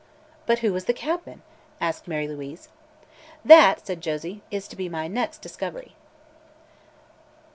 [0.47, 1.43] "But who was the cabman?"
[1.79, 2.69] asked Mary Louise.
[3.45, 5.93] "That," said Josie, "is to be my next discovery."